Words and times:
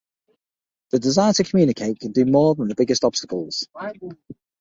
The 0.89 0.97
desire 0.97 1.31
to 1.33 1.43
communicate 1.43 1.99
can 1.99 2.11
do 2.11 2.25
more 2.25 2.55
than 2.55 2.69
the 2.69 2.73
biggest 2.73 3.03
obstacles. 3.03 3.67